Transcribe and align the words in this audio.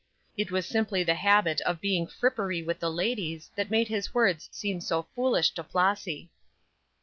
It 0.35 0.49
was 0.49 0.65
simply 0.65 1.03
the 1.03 1.13
habit 1.13 1.61
of 1.61 1.79
being 1.79 2.07
frippery 2.07 2.63
with 2.63 2.79
the 2.79 2.89
ladies 2.89 3.51
that 3.55 3.69
made 3.69 3.87
his 3.87 4.15
words 4.15 4.49
seem 4.51 4.81
so 4.81 5.03
foolish 5.13 5.51
to 5.51 5.63
Flossy. 5.63 6.31